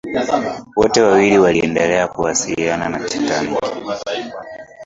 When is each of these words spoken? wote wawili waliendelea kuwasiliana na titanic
wote 0.75 1.01
wawili 1.01 1.37
waliendelea 1.37 2.07
kuwasiliana 2.07 2.89
na 2.89 2.99
titanic 2.99 3.59